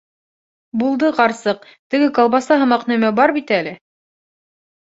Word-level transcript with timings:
—Булды, 0.83 1.11
ҡарсыҡ, 1.19 1.67
теге 1.95 2.09
колбаса 2.17 2.59
һымаҡ 2.63 2.89
нәмә 2.95 3.15
бар 3.21 3.37
бит 3.39 3.57
әле? 3.61 3.77